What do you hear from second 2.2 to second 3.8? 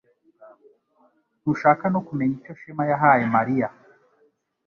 icyo Shema yahaye Mariya